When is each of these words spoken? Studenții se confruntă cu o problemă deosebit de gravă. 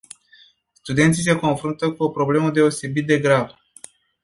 Studenții 0.73 1.23
se 1.23 1.35
confruntă 1.35 1.91
cu 1.91 2.03
o 2.03 2.09
problemă 2.09 2.49
deosebit 2.51 3.07
de 3.07 3.19
gravă. 3.19 3.57